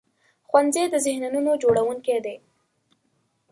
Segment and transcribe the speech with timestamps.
[0.47, 2.35] ښوونځی د ذهنونو جوړوونکی دی